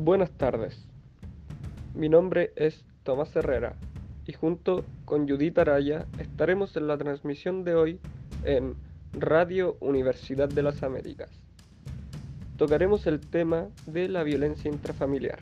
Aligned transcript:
Buenas 0.00 0.30
tardes. 0.30 0.86
Mi 1.92 2.08
nombre 2.08 2.52
es 2.54 2.84
Tomás 3.02 3.34
Herrera 3.34 3.74
y 4.26 4.32
junto 4.32 4.84
con 5.04 5.28
Judith 5.28 5.58
Araya 5.58 6.06
estaremos 6.20 6.76
en 6.76 6.86
la 6.86 6.96
transmisión 6.96 7.64
de 7.64 7.74
hoy 7.74 7.98
en 8.44 8.76
Radio 9.12 9.76
Universidad 9.80 10.48
de 10.48 10.62
las 10.62 10.84
Américas. 10.84 11.30
Tocaremos 12.56 13.08
el 13.08 13.18
tema 13.18 13.70
de 13.86 14.08
la 14.08 14.22
violencia 14.22 14.70
intrafamiliar. 14.70 15.40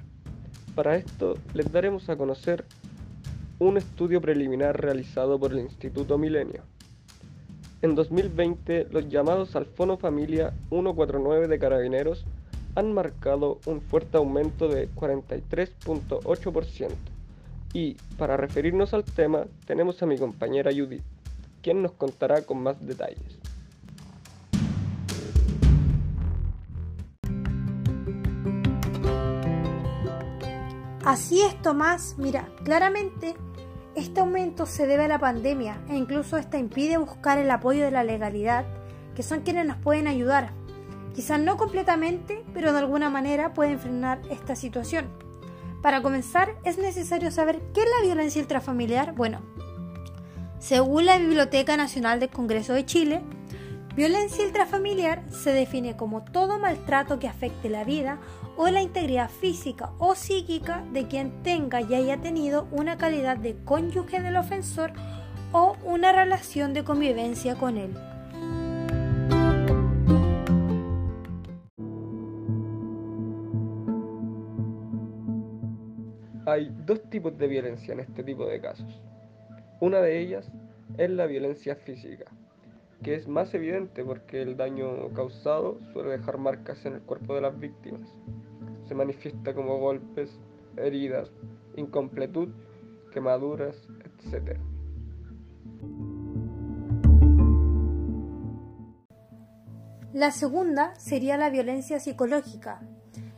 Para 0.74 0.96
esto 0.96 1.34
les 1.52 1.70
daremos 1.70 2.08
a 2.08 2.16
conocer 2.16 2.64
un 3.58 3.76
estudio 3.76 4.22
preliminar 4.22 4.80
realizado 4.80 5.38
por 5.38 5.52
el 5.52 5.58
Instituto 5.58 6.16
Milenio. 6.16 6.62
En 7.82 7.94
2020, 7.94 8.86
los 8.90 9.06
llamados 9.10 9.54
al 9.54 9.66
Fono 9.66 9.98
Familia 9.98 10.54
149 10.70 11.46
de 11.46 11.58
Carabineros 11.58 12.24
han 12.76 12.92
marcado 12.92 13.58
un 13.66 13.80
fuerte 13.80 14.18
aumento 14.18 14.68
de 14.68 14.88
43.8%. 14.90 16.90
Y 17.72 17.94
para 18.16 18.36
referirnos 18.36 18.94
al 18.94 19.02
tema, 19.02 19.46
tenemos 19.66 20.00
a 20.02 20.06
mi 20.06 20.16
compañera 20.16 20.70
Judith, 20.70 21.02
quien 21.62 21.82
nos 21.82 21.90
contará 21.92 22.42
con 22.42 22.62
más 22.62 22.76
detalles. 22.86 23.38
Así 31.04 31.40
es, 31.40 31.60
Tomás. 31.62 32.16
Mira, 32.18 32.48
claramente 32.64 33.34
este 33.94 34.20
aumento 34.20 34.66
se 34.66 34.86
debe 34.86 35.04
a 35.04 35.08
la 35.08 35.18
pandemia 35.18 35.80
e 35.88 35.96
incluso 35.96 36.36
esta 36.36 36.58
impide 36.58 36.98
buscar 36.98 37.38
el 37.38 37.50
apoyo 37.50 37.84
de 37.84 37.90
la 37.90 38.04
legalidad, 38.04 38.66
que 39.14 39.22
son 39.22 39.40
quienes 39.40 39.66
nos 39.66 39.78
pueden 39.78 40.08
ayudar. 40.08 40.52
Quizás 41.16 41.40
no 41.40 41.56
completamente, 41.56 42.44
pero 42.52 42.74
de 42.74 42.78
alguna 42.78 43.08
manera 43.08 43.54
pueden 43.54 43.80
frenar 43.80 44.20
esta 44.30 44.54
situación. 44.54 45.06
Para 45.80 46.02
comenzar, 46.02 46.56
es 46.62 46.76
necesario 46.76 47.30
saber 47.30 47.62
qué 47.72 47.80
es 47.80 47.86
la 47.98 48.04
violencia 48.04 48.42
intrafamiliar. 48.42 49.14
Bueno, 49.14 49.40
según 50.58 51.06
la 51.06 51.16
Biblioteca 51.16 51.78
Nacional 51.78 52.20
del 52.20 52.28
Congreso 52.28 52.74
de 52.74 52.84
Chile, 52.84 53.22
violencia 53.94 54.44
intrafamiliar 54.44 55.22
se 55.30 55.52
define 55.52 55.96
como 55.96 56.22
todo 56.22 56.58
maltrato 56.58 57.18
que 57.18 57.28
afecte 57.28 57.70
la 57.70 57.84
vida 57.84 58.18
o 58.58 58.68
la 58.68 58.82
integridad 58.82 59.30
física 59.30 59.92
o 59.96 60.14
psíquica 60.14 60.84
de 60.92 61.08
quien 61.08 61.42
tenga 61.42 61.80
y 61.80 61.94
haya 61.94 62.18
tenido 62.18 62.68
una 62.72 62.98
calidad 62.98 63.38
de 63.38 63.56
cónyuge 63.64 64.20
del 64.20 64.36
ofensor 64.36 64.92
o 65.52 65.78
una 65.82 66.12
relación 66.12 66.74
de 66.74 66.84
convivencia 66.84 67.54
con 67.54 67.78
él. 67.78 67.96
Hay 76.56 76.74
dos 76.86 77.02
tipos 77.10 77.36
de 77.36 77.48
violencia 77.48 77.92
en 77.92 78.00
este 78.00 78.24
tipo 78.24 78.46
de 78.46 78.62
casos. 78.62 79.02
Una 79.78 80.00
de 80.00 80.18
ellas 80.18 80.50
es 80.96 81.10
la 81.10 81.26
violencia 81.26 81.76
física, 81.76 82.24
que 83.02 83.14
es 83.14 83.28
más 83.28 83.52
evidente 83.52 84.02
porque 84.02 84.40
el 84.40 84.56
daño 84.56 85.12
causado 85.12 85.78
suele 85.92 86.12
dejar 86.12 86.38
marcas 86.38 86.86
en 86.86 86.94
el 86.94 87.02
cuerpo 87.02 87.34
de 87.34 87.42
las 87.42 87.60
víctimas 87.60 88.08
se 88.88 88.94
manifiesta 88.94 89.54
como 89.54 89.78
golpes, 89.78 90.30
heridas, 90.78 91.30
incompletud, 91.76 92.48
quemaduras, 93.12 93.76
etc. 94.24 94.58
La 100.14 100.30
segunda 100.30 100.94
sería 100.94 101.36
la 101.36 101.50
violencia 101.50 102.00
psicológica. 102.00 102.80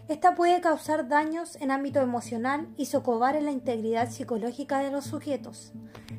Esta 0.08 0.34
puede 0.34 0.62
causar 0.62 1.06
daños 1.06 1.56
en 1.60 1.70
ámbito 1.70 2.00
emocional 2.00 2.66
y 2.78 2.86
socovar 2.86 3.36
en 3.36 3.44
la 3.44 3.50
integridad 3.50 4.08
psicológica 4.08 4.78
de 4.78 4.90
los 4.90 5.04
sujetos. 5.04 5.74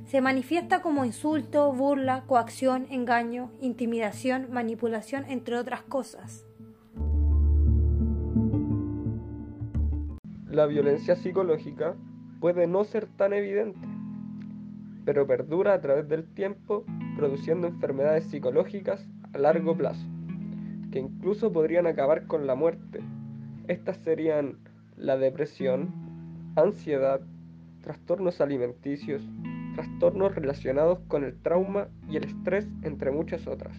Se 0.06 0.22
manifiesta 0.22 0.84
como 0.84 1.06
insulto, 1.06 1.74
burla, 1.74 2.24
coacción, 2.28 2.86
engaño, 2.92 3.52
intimidación, 3.62 4.52
manipulación, 4.52 5.26
entre 5.28 5.58
otras 5.58 5.82
cosas. 5.82 6.46
La 10.46 10.68
violencia 10.68 11.16
psicológica 11.16 11.96
puede 12.40 12.68
no 12.68 12.84
ser 12.84 13.08
tan 13.08 13.34
evidente, 13.34 13.88
pero 15.04 15.26
perdura 15.26 15.74
a 15.74 15.82
través 15.82 16.08
del 16.08 16.32
tiempo 16.36 16.86
produciendo 17.18 17.66
enfermedades 17.66 18.26
psicológicas 18.26 19.04
a 19.34 19.40
largo 19.40 19.76
plazo, 19.76 20.06
que 20.92 21.00
incluso 21.00 21.52
podrían 21.52 21.88
acabar 21.88 22.28
con 22.28 22.46
la 22.46 22.54
muerte. 22.54 23.02
Estas 23.70 23.98
serían 23.98 24.58
la 24.98 25.16
depresión, 25.16 25.94
ansiedad, 26.56 27.22
trastornos 27.84 28.42
alimenticios, 28.42 29.22
trastornos 29.76 30.34
relacionados 30.34 31.02
con 31.08 31.24
el 31.24 31.40
trauma 31.40 31.88
y 32.10 32.18
el 32.18 32.24
estrés, 32.24 32.68
entre 32.82 33.12
muchas 33.12 33.46
otras. 33.46 33.78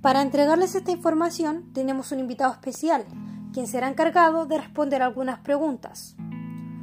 Para 0.00 0.22
entregarles 0.22 0.74
esta 0.74 0.90
información 0.90 1.70
tenemos 1.74 2.12
un 2.12 2.20
invitado 2.20 2.50
especial, 2.52 3.04
quien 3.52 3.66
será 3.66 3.90
encargado 3.90 4.46
de 4.46 4.56
responder 4.56 5.02
algunas 5.02 5.40
preguntas. 5.40 6.16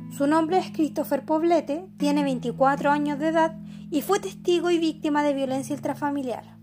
Su 0.10 0.28
nombre 0.28 0.58
es 0.58 0.72
Christopher 0.72 1.24
Poblete, 1.24 1.88
tiene 1.98 2.24
24 2.24 2.90
años 2.90 3.20
de 3.20 3.30
edad 3.30 3.56
y 3.92 4.02
fue 4.02 4.20
testigo 4.20 4.70
y 4.72 4.80
víctima 4.80 5.24
de 5.24 5.34
violencia 5.34 5.76
intrafamiliar. 5.76 6.60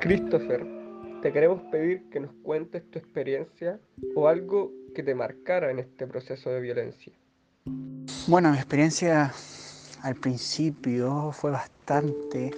Christopher, 0.00 0.66
te 1.22 1.32
queremos 1.32 1.62
pedir 1.70 2.08
que 2.10 2.20
nos 2.20 2.32
cuentes 2.42 2.88
tu 2.90 2.98
experiencia 2.98 3.80
o 4.14 4.28
algo 4.28 4.72
que 4.94 5.02
te 5.02 5.14
marcara 5.14 5.70
en 5.70 5.78
este 5.78 6.06
proceso 6.06 6.50
de 6.50 6.60
violencia. 6.60 7.12
Bueno, 8.26 8.50
mi 8.50 8.58
experiencia 8.58 9.32
al 10.02 10.14
principio 10.14 11.32
fue 11.32 11.50
bastante 11.50 12.50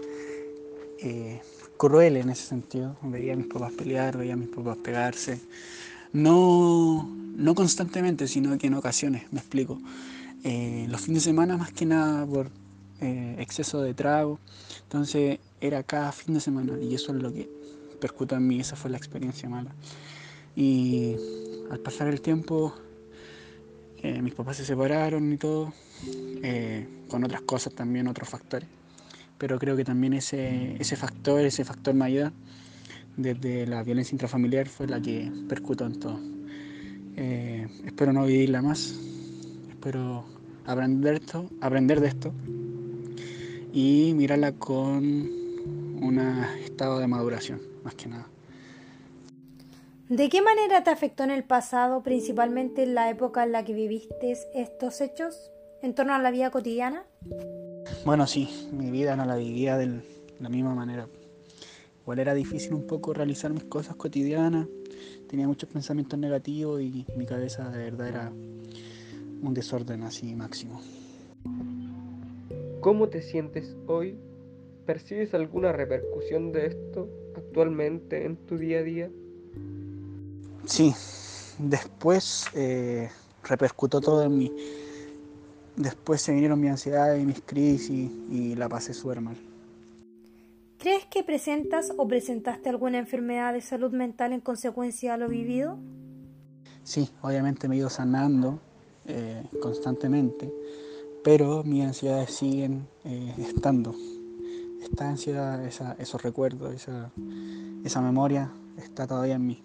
eh, 1.03 1.41
cruel 1.81 2.19
en 2.19 2.29
ese 2.29 2.45
sentido. 2.47 2.95
Veía 3.03 3.33
a 3.33 3.37
mis 3.37 3.47
papás 3.47 3.73
pelear, 3.73 4.19
veía 4.19 4.35
a 4.35 4.37
mis 4.37 4.51
papás 4.51 4.77
pegarse. 4.85 5.41
No, 6.13 7.09
no 7.37 7.55
constantemente, 7.55 8.29
sino 8.29 8.59
que 8.59 8.67
en 8.67 8.75
ocasiones, 8.75 9.25
me 9.33 9.41
explico. 9.41 9.81
Eh, 10.45 10.87
los 10.91 11.01
fines 11.01 11.25
de 11.25 11.31
semana 11.31 11.57
más 11.57 11.73
que 11.73 11.87
nada 11.87 12.27
por 12.27 12.51
eh, 13.01 13.37
exceso 13.39 13.81
de 13.81 13.95
trago. 13.95 14.39
Entonces 14.83 15.39
era 15.59 15.83
cada 15.83 16.13
fin 16.13 16.35
de 16.35 16.41
semana 16.41 16.79
y 16.79 16.95
eso 16.95 17.17
es 17.17 17.23
lo 17.23 17.33
que 17.33 17.49
percutó 17.99 18.37
en 18.37 18.47
mí, 18.47 18.61
esa 18.61 18.77
fue 18.77 18.91
la 18.91 18.99
experiencia 18.99 19.49
mala. 19.49 19.73
Y 20.55 21.17
al 21.71 21.79
pasar 21.79 22.09
el 22.09 22.21
tiempo 22.21 22.75
eh, 24.03 24.21
mis 24.21 24.35
papás 24.35 24.59
se 24.59 24.67
separaron 24.67 25.33
y 25.33 25.39
todo, 25.39 25.73
eh, 26.43 26.87
con 27.09 27.25
otras 27.25 27.41
cosas 27.43 27.73
también, 27.73 28.07
otros 28.07 28.29
factores. 28.29 28.69
Pero 29.41 29.59
creo 29.59 29.75
que 29.75 29.85
también 29.85 30.13
ese, 30.13 30.77
ese 30.79 30.97
factor, 30.97 31.41
ese 31.41 31.65
factor 31.65 31.95
mayor, 31.95 32.31
desde 33.17 33.67
la 33.67 33.83
violencia 33.83 34.15
intrafamiliar, 34.15 34.69
fue 34.69 34.87
la 34.87 35.01
que 35.01 35.33
percutó 35.49 35.87
en 35.87 35.99
todo. 35.99 36.21
Eh, 37.17 37.67
espero 37.87 38.13
no 38.13 38.27
vivirla 38.27 38.61
más, 38.61 38.95
espero 39.71 40.27
aprender, 40.67 41.15
esto, 41.15 41.49
aprender 41.63 42.01
de 42.01 42.09
esto 42.09 42.35
y 43.73 44.13
mirarla 44.15 44.53
con 44.53 45.05
un 45.05 46.19
estado 46.63 46.99
de 46.99 47.07
maduración, 47.07 47.63
más 47.83 47.95
que 47.95 48.09
nada. 48.09 48.27
¿De 50.11 50.29
qué 50.29 50.43
manera 50.43 50.85
te 50.85 50.91
afectó 50.91 51.25
en 51.25 51.31
el 51.31 51.45
pasado, 51.45 52.03
principalmente 52.03 52.83
en 52.83 52.95
la 52.95 53.09
época 53.09 53.43
en 53.45 53.53
la 53.53 53.65
que 53.65 53.73
viviste 53.73 54.37
estos 54.55 55.01
hechos, 55.01 55.51
en 55.81 55.95
torno 55.95 56.13
a 56.13 56.19
la 56.19 56.31
vida 56.31 56.51
cotidiana? 56.51 57.05
Bueno, 58.05 58.27
sí, 58.27 58.69
mi 58.73 58.91
vida 58.91 59.17
no 59.17 59.25
la 59.25 59.37
vivía 59.37 59.77
de 59.77 60.03
la 60.41 60.49
misma 60.49 60.75
manera. 60.75 61.07
Igual 62.03 62.19
era 62.19 62.35
difícil 62.35 62.75
un 62.75 62.87
poco 62.87 63.13
realizar 63.13 63.53
mis 63.53 63.65
cosas 63.65 63.97
cotidianas, 63.97 64.67
tenía 65.29 65.47
muchos 65.47 65.69
pensamientos 65.69 66.19
negativos 66.19 66.81
y 66.81 67.07
mi 67.17 67.27
cabeza 67.27 67.71
de 67.71 67.79
verdad 67.79 68.09
era 68.09 68.33
un 69.43 69.55
desorden 69.55 70.03
así 70.03 70.35
máximo. 70.35 70.81
¿Cómo 72.81 73.09
te 73.09 73.23
sientes 73.23 73.77
hoy? 73.87 74.17
¿Percibes 74.87 75.35
alguna 75.35 75.71
repercusión 75.73 76.51
de 76.53 76.67
esto 76.67 77.09
actualmente 77.37 78.25
en 78.25 78.37
tu 78.37 78.57
día 78.57 78.79
a 78.79 78.83
día? 78.83 79.11
Sí, 80.65 80.95
después 81.59 82.47
eh, 82.55 83.11
repercutó 83.45 84.01
todo 84.01 84.25
en 84.25 84.39
mí. 84.39 84.53
Después 85.81 86.21
se 86.21 86.33
vinieron 86.33 86.61
mi 86.61 86.69
ansiedad 86.69 87.17
y 87.17 87.25
mis 87.25 87.41
crisis 87.41 88.11
y 88.31 88.55
la 88.55 88.69
pasé 88.69 88.93
súper 88.93 89.23
mal. 89.23 89.37
¿Crees 90.77 91.07
que 91.07 91.23
presentas 91.23 91.95
o 91.97 92.07
presentaste 92.07 92.69
alguna 92.69 92.99
enfermedad 92.99 93.55
de 93.55 93.63
salud 93.63 93.91
mental 93.91 94.35
en 94.35 94.41
consecuencia 94.41 95.13
de 95.13 95.19
lo 95.19 95.29
vivido? 95.29 95.79
sí, 96.83 97.09
obviamente 97.23 97.67
me 97.67 97.77
he 97.77 97.79
ido 97.79 97.89
sanando 97.89 98.59
eh, 99.07 99.43
constantemente, 99.63 100.53
pero 101.25 101.65
mis 101.65 101.85
ansiedades 101.85 102.31
siguen 102.35 102.87
eh, 103.05 103.35
estando. 103.39 103.95
Esta 104.83 105.09
ansiedad, 105.09 105.65
esos 105.65 106.23
recuerdos, 106.23 106.75
esa, 106.75 107.11
esa 107.85 108.01
memoria 108.03 108.51
está 108.77 109.07
todavía 109.07 109.37
en 109.37 109.47
mí. 109.47 109.63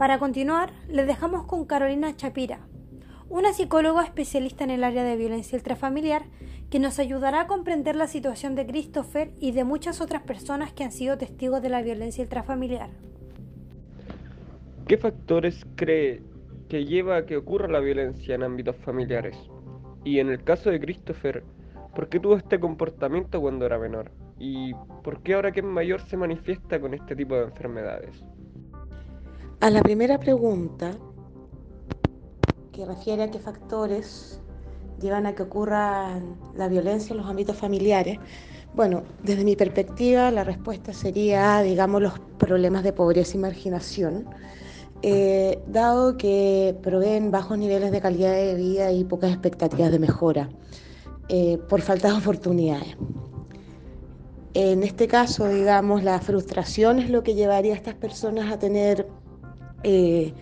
Para 0.00 0.18
continuar, 0.18 0.72
les 0.88 1.06
dejamos 1.06 1.44
con 1.44 1.66
Carolina 1.66 2.16
Chapira, 2.16 2.60
una 3.28 3.52
psicóloga 3.52 4.02
especialista 4.02 4.64
en 4.64 4.70
el 4.70 4.82
área 4.82 5.04
de 5.04 5.14
violencia 5.14 5.58
intrafamiliar 5.58 6.22
que 6.70 6.78
nos 6.78 6.98
ayudará 6.98 7.42
a 7.42 7.46
comprender 7.46 7.96
la 7.96 8.06
situación 8.06 8.54
de 8.54 8.66
Christopher 8.66 9.30
y 9.40 9.52
de 9.52 9.64
muchas 9.64 10.00
otras 10.00 10.22
personas 10.22 10.72
que 10.72 10.84
han 10.84 10.92
sido 10.92 11.18
testigos 11.18 11.60
de 11.60 11.68
la 11.68 11.82
violencia 11.82 12.24
intrafamiliar. 12.24 12.88
¿Qué 14.88 14.96
factores 14.96 15.66
cree 15.74 16.22
que 16.70 16.86
lleva 16.86 17.18
a 17.18 17.26
que 17.26 17.36
ocurra 17.36 17.68
la 17.68 17.80
violencia 17.80 18.34
en 18.34 18.42
ámbitos 18.42 18.76
familiares? 18.76 19.36
Y 20.02 20.18
en 20.20 20.30
el 20.30 20.42
caso 20.42 20.70
de 20.70 20.80
Christopher, 20.80 21.44
¿por 21.94 22.08
qué 22.08 22.18
tuvo 22.20 22.36
este 22.36 22.58
comportamiento 22.58 23.38
cuando 23.38 23.66
era 23.66 23.78
menor? 23.78 24.12
¿Y 24.38 24.72
por 25.04 25.22
qué 25.22 25.34
ahora 25.34 25.52
que 25.52 25.60
es 25.60 25.66
mayor 25.66 26.00
se 26.00 26.16
manifiesta 26.16 26.80
con 26.80 26.94
este 26.94 27.14
tipo 27.14 27.34
de 27.34 27.42
enfermedades? 27.42 28.24
A 29.62 29.68
la 29.68 29.82
primera 29.82 30.18
pregunta, 30.18 30.92
que 32.72 32.86
refiere 32.86 33.24
a 33.24 33.30
qué 33.30 33.38
factores 33.38 34.40
llevan 35.02 35.26
a 35.26 35.34
que 35.34 35.42
ocurra 35.42 36.18
la 36.56 36.66
violencia 36.68 37.12
en 37.12 37.18
los 37.18 37.26
ámbitos 37.26 37.56
familiares, 37.56 38.18
bueno, 38.74 39.02
desde 39.22 39.44
mi 39.44 39.56
perspectiva 39.56 40.30
la 40.30 40.44
respuesta 40.44 40.94
sería, 40.94 41.60
digamos, 41.60 42.00
los 42.00 42.18
problemas 42.38 42.84
de 42.84 42.94
pobreza 42.94 43.36
y 43.36 43.40
marginación, 43.40 44.24
eh, 45.02 45.62
dado 45.66 46.16
que 46.16 46.74
proveen 46.82 47.30
bajos 47.30 47.58
niveles 47.58 47.92
de 47.92 48.00
calidad 48.00 48.32
de 48.32 48.54
vida 48.54 48.92
y 48.92 49.04
pocas 49.04 49.30
expectativas 49.30 49.92
de 49.92 49.98
mejora, 49.98 50.48
eh, 51.28 51.58
por 51.68 51.82
falta 51.82 52.08
de 52.08 52.14
oportunidades. 52.14 52.96
En 54.54 54.82
este 54.82 55.06
caso, 55.06 55.48
digamos, 55.48 56.02
la 56.02 56.18
frustración 56.18 56.98
es 56.98 57.10
lo 57.10 57.22
que 57.22 57.34
llevaría 57.34 57.74
a 57.74 57.76
estas 57.76 57.94
personas 57.94 58.50
a 58.50 58.58
tener 58.58 59.06
eh, 59.82 60.32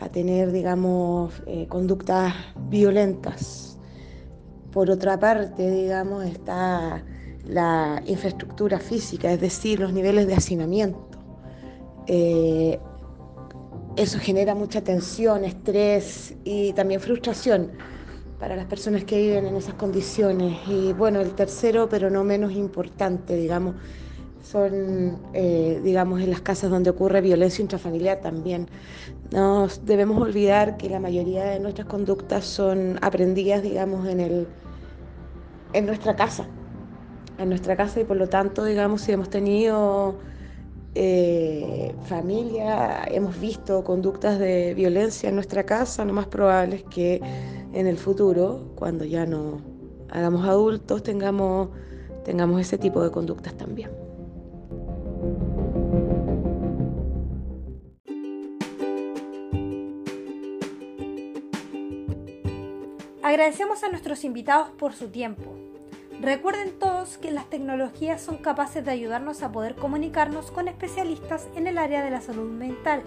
a 0.00 0.08
tener, 0.08 0.52
digamos, 0.52 1.42
eh, 1.46 1.66
conductas 1.68 2.34
violentas. 2.68 3.78
Por 4.72 4.90
otra 4.90 5.18
parte, 5.18 5.70
digamos, 5.70 6.24
está 6.24 7.04
la 7.46 8.02
infraestructura 8.06 8.78
física, 8.80 9.32
es 9.32 9.40
decir, 9.40 9.78
los 9.80 9.92
niveles 9.92 10.26
de 10.26 10.34
hacinamiento. 10.34 11.18
Eh, 12.06 12.78
eso 13.96 14.18
genera 14.18 14.54
mucha 14.54 14.82
tensión, 14.82 15.44
estrés 15.44 16.34
y 16.42 16.72
también 16.72 17.00
frustración 17.00 17.70
para 18.40 18.56
las 18.56 18.66
personas 18.66 19.04
que 19.04 19.16
viven 19.18 19.46
en 19.46 19.56
esas 19.56 19.74
condiciones. 19.74 20.58
Y 20.66 20.92
bueno, 20.92 21.20
el 21.20 21.34
tercero, 21.34 21.88
pero 21.88 22.10
no 22.10 22.24
menos 22.24 22.52
importante, 22.52 23.36
digamos, 23.36 23.76
son, 24.44 25.18
eh, 25.32 25.80
digamos, 25.82 26.20
en 26.20 26.30
las 26.30 26.42
casas 26.42 26.70
donde 26.70 26.90
ocurre 26.90 27.20
violencia 27.20 27.62
intrafamiliar 27.62 28.20
también. 28.20 28.68
No 29.32 29.68
debemos 29.84 30.20
olvidar 30.20 30.76
que 30.76 30.90
la 30.90 31.00
mayoría 31.00 31.44
de 31.44 31.60
nuestras 31.60 31.88
conductas 31.88 32.44
son 32.44 32.98
aprendidas, 33.00 33.62
digamos, 33.62 34.06
en, 34.06 34.20
el, 34.20 34.46
en 35.72 35.86
nuestra 35.86 36.14
casa, 36.14 36.46
en 37.38 37.48
nuestra 37.48 37.74
casa 37.74 38.00
y 38.00 38.04
por 38.04 38.18
lo 38.18 38.28
tanto, 38.28 38.64
digamos, 38.64 39.00
si 39.00 39.12
hemos 39.12 39.30
tenido 39.30 40.16
eh, 40.94 41.94
familia, 42.04 43.04
hemos 43.06 43.40
visto 43.40 43.82
conductas 43.82 44.38
de 44.38 44.74
violencia 44.74 45.30
en 45.30 45.36
nuestra 45.36 45.64
casa, 45.64 46.04
lo 46.04 46.12
más 46.12 46.26
probable 46.26 46.76
es 46.76 46.84
que 46.84 47.20
en 47.72 47.86
el 47.86 47.96
futuro, 47.96 48.72
cuando 48.76 49.04
ya 49.06 49.24
no 49.24 49.62
hagamos 50.10 50.46
adultos, 50.46 51.02
tengamos, 51.02 51.70
tengamos 52.24 52.60
ese 52.60 52.76
tipo 52.76 53.02
de 53.02 53.10
conductas 53.10 53.54
también. 53.56 54.03
Agradecemos 63.34 63.82
a 63.82 63.88
nuestros 63.88 64.22
invitados 64.22 64.70
por 64.78 64.92
su 64.92 65.08
tiempo. 65.08 65.56
Recuerden 66.20 66.78
todos 66.78 67.18
que 67.18 67.32
las 67.32 67.50
tecnologías 67.50 68.22
son 68.22 68.36
capaces 68.36 68.84
de 68.84 68.92
ayudarnos 68.92 69.42
a 69.42 69.50
poder 69.50 69.74
comunicarnos 69.74 70.52
con 70.52 70.68
especialistas 70.68 71.48
en 71.56 71.66
el 71.66 71.78
área 71.78 72.04
de 72.04 72.12
la 72.12 72.20
salud 72.20 72.48
mental. 72.48 73.02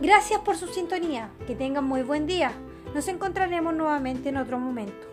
Gracias 0.00 0.40
por 0.40 0.56
su 0.56 0.66
sintonía, 0.68 1.28
que 1.46 1.54
tengan 1.54 1.84
muy 1.84 2.02
buen 2.02 2.26
día. 2.26 2.52
Nos 2.94 3.06
encontraremos 3.06 3.74
nuevamente 3.74 4.30
en 4.30 4.38
otro 4.38 4.58
momento. 4.58 5.11